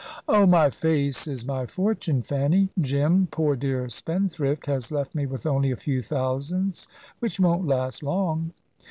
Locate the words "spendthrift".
3.87-4.65